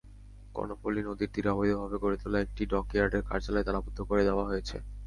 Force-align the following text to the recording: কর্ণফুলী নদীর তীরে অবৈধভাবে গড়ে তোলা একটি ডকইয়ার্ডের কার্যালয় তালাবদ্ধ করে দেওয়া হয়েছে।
কর্ণফুলী 0.55 1.01
নদীর 1.03 1.29
তীরে 1.33 1.49
অবৈধভাবে 1.51 1.97
গড়ে 2.03 2.17
তোলা 2.21 2.37
একটি 2.41 2.61
ডকইয়ার্ডের 2.71 3.27
কার্যালয় 3.29 3.65
তালাবদ্ধ 3.67 3.99
করে 4.09 4.23
দেওয়া 4.27 4.45
হয়েছে। 4.49 4.75